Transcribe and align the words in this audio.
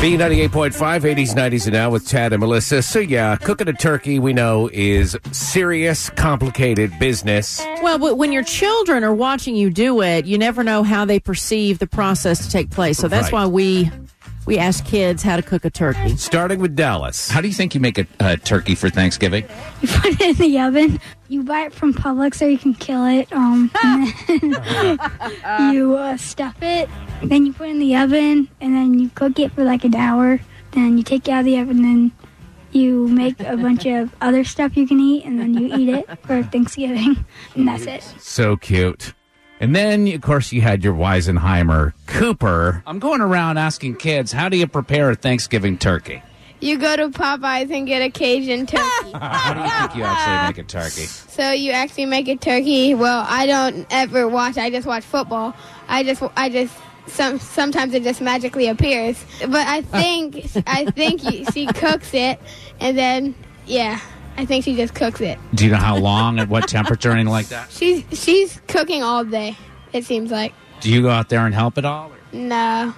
B98.5, 0.00 0.70
80s, 1.00 1.34
90s, 1.34 1.64
and 1.64 1.72
now 1.72 1.90
with 1.90 2.06
Tad 2.06 2.32
and 2.32 2.38
Melissa. 2.38 2.82
So, 2.82 3.00
yeah, 3.00 3.34
cooking 3.34 3.66
a 3.66 3.72
turkey 3.72 4.20
we 4.20 4.32
know 4.32 4.70
is 4.72 5.16
serious, 5.32 6.08
complicated 6.10 6.96
business. 7.00 7.60
Well, 7.82 8.14
when 8.16 8.30
your 8.30 8.44
children 8.44 9.02
are 9.02 9.12
watching 9.12 9.56
you 9.56 9.70
do 9.70 10.00
it, 10.02 10.24
you 10.24 10.38
never 10.38 10.62
know 10.62 10.84
how 10.84 11.04
they 11.04 11.18
perceive 11.18 11.80
the 11.80 11.88
process 11.88 12.44
to 12.46 12.50
take 12.52 12.70
place. 12.70 12.96
So 12.98 13.08
that's 13.08 13.32
Right. 13.32 13.32
why 13.32 13.46
we 13.46 13.90
we 14.46 14.56
ask 14.56 14.84
kids 14.86 15.22
how 15.24 15.34
to 15.36 15.42
cook 15.42 15.64
a 15.64 15.70
turkey. 15.70 16.16
Starting 16.16 16.60
with 16.60 16.76
Dallas. 16.76 17.28
How 17.28 17.40
do 17.40 17.48
you 17.48 17.54
think 17.54 17.74
you 17.74 17.80
make 17.80 17.98
a, 17.98 18.06
a 18.20 18.36
turkey 18.36 18.76
for 18.76 18.88
Thanksgiving? 18.88 19.44
You 19.82 19.88
put 19.88 20.06
it 20.12 20.20
in 20.20 20.34
the 20.36 20.60
oven. 20.60 21.00
You 21.28 21.42
buy 21.42 21.62
it 21.66 21.74
from 21.74 21.92
Publix 21.92 22.36
so 22.36 22.46
you 22.46 22.56
can 22.56 22.72
kill 22.74 23.04
it. 23.04 23.30
Um, 23.32 23.70
and 23.84 24.14
then 24.32 24.98
you 25.74 25.96
uh, 25.96 26.16
stuff 26.16 26.56
it. 26.62 26.88
Then 27.22 27.46
you 27.46 27.52
put 27.52 27.68
it 27.68 27.70
in 27.72 27.78
the 27.78 27.96
oven, 27.96 28.48
and 28.60 28.74
then 28.74 28.98
you 28.98 29.10
cook 29.14 29.38
it 29.38 29.52
for 29.52 29.64
like 29.64 29.84
an 29.84 29.94
hour. 29.94 30.40
Then 30.72 30.96
you 30.98 31.04
take 31.04 31.28
it 31.28 31.32
out 31.32 31.40
of 31.40 31.46
the 31.46 31.58
oven, 31.58 31.84
and 31.84 32.12
you 32.72 33.08
make 33.08 33.40
a 33.40 33.56
bunch 33.56 33.86
of 33.86 34.14
other 34.20 34.44
stuff 34.44 34.76
you 34.76 34.86
can 34.86 35.00
eat, 35.00 35.24
and 35.24 35.38
then 35.38 35.54
you 35.54 35.74
eat 35.76 35.88
it 35.88 36.18
for 36.24 36.42
Thanksgiving, 36.52 37.24
and 37.54 37.68
that's 37.68 37.86
it. 37.86 38.02
So 38.20 38.56
cute. 38.56 39.14
And 39.60 39.74
then, 39.74 40.06
of 40.08 40.20
course, 40.20 40.52
you 40.52 40.60
had 40.60 40.84
your 40.84 40.94
Weisenheimer 40.94 41.92
Cooper. 42.06 42.82
I'm 42.86 43.00
going 43.00 43.20
around 43.20 43.58
asking 43.58 43.96
kids, 43.96 44.30
how 44.30 44.48
do 44.48 44.56
you 44.56 44.68
prepare 44.68 45.10
a 45.10 45.16
Thanksgiving 45.16 45.78
turkey? 45.78 46.22
You 46.60 46.78
go 46.78 46.96
to 46.96 47.08
Popeyes 47.08 47.70
and 47.70 47.86
get 47.86 48.02
a 48.02 48.10
Cajun 48.10 48.66
turkey. 48.66 48.82
How 49.14 49.54
do 49.54 49.60
you 49.60 49.70
think 49.70 49.94
you 49.94 50.02
actually 50.02 50.48
make 50.48 50.58
a 50.58 50.68
turkey? 50.68 51.06
so 51.06 51.52
you 51.52 51.70
actually 51.70 52.06
make 52.06 52.26
a 52.26 52.34
turkey. 52.34 52.94
Well, 52.94 53.24
I 53.28 53.46
don't 53.46 53.86
ever 53.90 54.26
watch. 54.26 54.58
I 54.58 54.68
just 54.68 54.84
watch 54.84 55.04
football. 55.04 55.54
I 55.86 56.02
just, 56.02 56.20
I 56.36 56.48
just. 56.48 56.74
Some 57.08 57.38
sometimes 57.38 57.94
it 57.94 58.02
just 58.02 58.20
magically 58.20 58.68
appears, 58.68 59.22
but 59.40 59.66
I 59.66 59.82
think 59.82 60.46
I 60.66 60.84
think 60.86 61.20
she 61.52 61.66
cooks 61.74 62.14
it, 62.14 62.40
and 62.80 62.96
then 62.96 63.34
yeah, 63.66 64.00
I 64.36 64.44
think 64.44 64.64
she 64.64 64.76
just 64.76 64.94
cooks 64.94 65.20
it. 65.20 65.38
Do 65.54 65.64
you 65.64 65.70
know 65.72 65.78
how 65.78 65.96
long, 65.96 66.38
at 66.38 66.48
what 66.48 66.68
temperature, 66.68 67.10
anything 67.10 67.30
like 67.30 67.48
that? 67.48 67.70
She's 67.70 68.04
she's 68.12 68.60
cooking 68.68 69.02
all 69.02 69.24
day. 69.24 69.56
It 69.92 70.04
seems 70.04 70.30
like 70.30 70.52
Do 70.80 70.92
you 70.92 71.02
go 71.02 71.10
out 71.10 71.28
there 71.28 71.44
and 71.46 71.54
help 71.54 71.78
at 71.78 71.84
all? 71.84 72.12
no, 72.32 72.94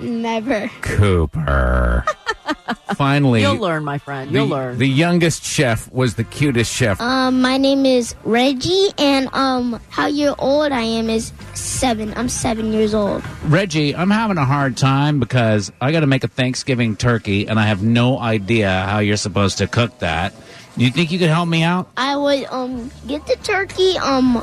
never. 0.00 0.68
Cooper. 0.82 2.04
Finally, 2.96 3.42
You'll 3.42 3.56
learn, 3.56 3.84
my 3.84 3.98
friend. 3.98 4.30
the, 4.30 4.34
You'll 4.34 4.46
learn. 4.48 4.78
the 4.78 4.86
youngest 4.88 5.44
chef 5.44 5.90
was 5.92 6.14
the 6.14 6.24
cutest 6.24 6.72
chef. 6.72 7.00
Um, 7.00 7.40
my 7.40 7.56
name 7.56 7.86
is 7.86 8.14
Reggie, 8.24 8.88
and 8.98 9.28
um, 9.34 9.80
how 9.90 10.06
year 10.06 10.34
old 10.38 10.72
I 10.72 10.82
am 10.82 11.08
is 11.10 11.32
seven. 11.54 12.12
I'm 12.16 12.28
seven 12.28 12.72
years 12.72 12.94
old. 12.94 13.22
Reggie, 13.44 13.94
I'm 13.94 14.10
having 14.10 14.38
a 14.38 14.44
hard 14.44 14.76
time 14.76 15.20
because 15.20 15.70
I 15.80 15.92
got 15.92 16.00
to 16.00 16.06
make 16.06 16.24
a 16.24 16.28
Thanksgiving 16.28 16.96
turkey 16.96 17.46
and 17.48 17.58
I 17.58 17.66
have 17.66 17.82
no 17.82 18.18
idea 18.18 18.70
how 18.88 18.98
you're 18.98 19.16
supposed 19.16 19.58
to 19.58 19.66
cook 19.66 19.98
that. 20.00 20.32
Do 20.76 20.84
you 20.84 20.90
think 20.90 21.10
you 21.10 21.18
could 21.18 21.28
help 21.28 21.48
me 21.48 21.62
out? 21.62 21.90
I 21.96 22.16
would 22.16 22.44
um 22.46 22.90
get 23.06 23.26
the 23.26 23.36
turkey, 23.42 23.98
um, 23.98 24.34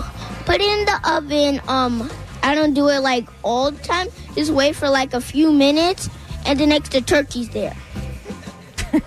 put 0.46 0.56
it 0.56 0.62
in 0.62 0.86
the 0.86 1.00
oven. 1.16 1.62
Um, 1.68 2.10
I 2.44 2.54
don't 2.54 2.74
do 2.74 2.90
it 2.90 3.00
like 3.00 3.28
all 3.44 3.72
the 3.72 3.82
time. 3.84 4.08
Just 4.36 4.52
wait 4.52 4.76
for 4.76 4.90
like 4.90 5.14
a 5.14 5.22
few 5.22 5.52
minutes, 5.52 6.10
and 6.46 6.60
then 6.60 6.70
next 6.70 6.92
the 6.92 7.02
turkey's 7.02 7.50
there. 7.50 7.76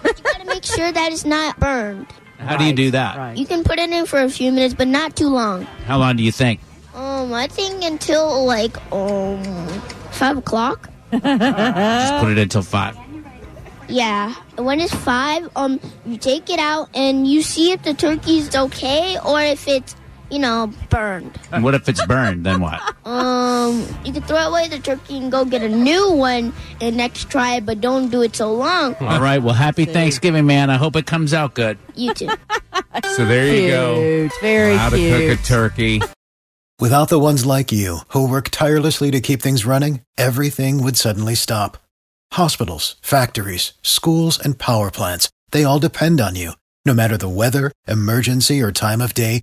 But 0.03 0.19
you 0.19 0.25
gotta 0.25 0.45
make 0.47 0.65
sure 0.65 0.91
that 0.91 1.13
it's 1.13 1.25
not 1.25 1.59
burned. 1.59 2.07
How 2.39 2.57
do 2.57 2.65
you 2.65 2.73
do 2.73 2.91
that? 2.93 3.17
Right. 3.19 3.37
You 3.37 3.47
can 3.47 3.65
put 3.65 3.79
it 3.79 3.91
in 3.91 4.07
for 4.07 4.21
a 4.21 4.31
few 4.31 4.51
minutes, 4.51 4.75
but 4.75 4.89
not 4.89 5.15
too 5.15 5.29
long. 5.29 5.65
How 5.87 5.99
long 5.99 6.17
do 6.17 6.23
you 6.23 6.33
think? 6.33 6.61
Um, 6.95 7.33
I 7.35 7.47
think 7.47 7.85
until 7.85 8.45
like 8.47 8.77
um 8.93 9.43
five 10.11 10.39
o'clock. 10.39 10.89
Just 11.13 12.15
put 12.23 12.33
it 12.33 12.39
until 12.39 12.63
five. 12.63 12.97
Yeah. 13.89 14.35
When 14.57 14.81
it's 14.81 14.95
five, 14.95 15.49
um, 15.57 15.81
you 16.07 16.17
take 16.17 16.49
it 16.49 16.61
out 16.61 16.89
and 16.95 17.27
you 17.27 17.43
see 17.43 17.73
if 17.73 17.83
the 17.83 17.93
turkey's 17.93 18.55
okay 18.55 19.19
or 19.27 19.41
if 19.41 19.67
it's, 19.67 19.97
you 20.31 20.39
know, 20.39 20.73
burned. 20.89 21.39
And 21.53 21.65
what 21.65 21.75
if 21.75 21.89
it's 21.89 22.05
burned? 22.07 22.45
Then 22.47 22.61
what? 22.61 22.81
Um, 23.11 23.85
you 24.05 24.13
can 24.13 24.23
throw 24.23 24.37
away 24.39 24.69
the 24.69 24.79
turkey 24.79 25.19
and 25.19 25.33
go 25.33 25.45
get 25.45 25.63
a 25.63 25.69
new 25.69 26.13
one 26.13 26.53
and 26.81 26.97
next 26.97 27.29
try 27.29 27.59
but 27.59 27.81
don't 27.81 28.09
do 28.09 28.23
it 28.23 28.37
so 28.37 28.53
long. 28.53 28.95
All 29.01 29.21
right. 29.21 29.39
Well, 29.39 29.55
happy 29.55 29.85
Thanksgiving, 29.85 30.47
man. 30.47 30.71
I 30.71 30.77
hope 30.77 30.95
it 30.95 31.07
comes 31.07 31.35
out 31.35 31.55
good. 31.55 31.77
You 31.97 32.15
too. 32.15 32.29
So 33.17 33.25
there 33.25 33.55
you 33.55 33.69
go. 33.69 34.29
Very 34.41 34.77
How 34.77 34.91
to 34.91 34.97
cook 34.97 35.39
a 35.39 35.43
turkey. 35.43 36.01
Without 36.81 37.09
the 37.09 37.19
ones 37.19 37.45
like 37.45 37.71
you, 37.73 37.99
who 38.09 38.29
work 38.29 38.49
tirelessly 38.49 39.11
to 39.11 39.21
keep 39.21 39.43
things 39.43 39.67
running, 39.67 40.01
everything 40.17 40.83
would 40.83 40.97
suddenly 40.97 41.35
stop. 41.35 41.77
Hospitals, 42.33 42.97
factories, 43.03 43.75
schools, 43.83 44.39
and 44.39 44.59
power 44.59 44.91
plants, 44.91 45.31
they 45.51 45.63
all 45.65 45.79
depend 45.79 46.21
on 46.21 46.37
you. 46.37 46.53
No 46.87 46.95
matter 46.95 47.17
the 47.17 47.29
weather, 47.29 47.71
emergency, 47.87 48.63
or 48.63 48.73
time 48.73 49.01
of 49.01 49.13
day, 49.15 49.43